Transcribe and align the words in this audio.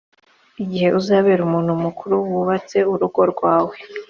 igihe 0.63 0.87
uzabera 0.99 1.41
umuntu 1.47 1.71
mukuru 1.83 2.15
wubatse 2.31 2.77
urugo 2.93 3.21
rwawe 3.31 3.75